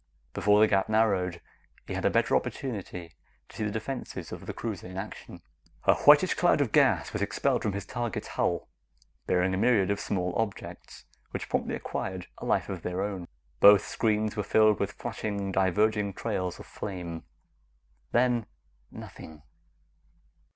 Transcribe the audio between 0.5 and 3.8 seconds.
the gap narrowed, he had a better opportunity to see the